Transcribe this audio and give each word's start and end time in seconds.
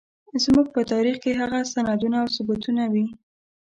زموږ 0.43 0.67
په 0.75 0.81
تاريخ 0.91 1.15
کې 1.23 1.31
هغه 1.41 1.59
سندونه 1.73 2.17
او 2.23 2.27
ثبوتونه 2.35 2.83
وي. 2.93 3.05